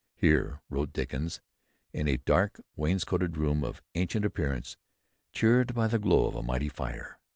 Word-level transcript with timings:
"Here," 0.15 0.61
wrote 0.67 0.93
Dickens, 0.93 1.41
"in 1.93 2.07
a 2.07 2.17
dark 2.17 2.59
wainscoted 2.75 3.37
room 3.37 3.63
of 3.63 3.83
ancient 3.93 4.25
appearance, 4.25 4.75
cheered 5.31 5.75
by 5.75 5.85
the 5.85 5.99
glow 5.99 6.25
of 6.25 6.33
a 6.33 6.41
mighty 6.41 6.69
fire 6.69 7.19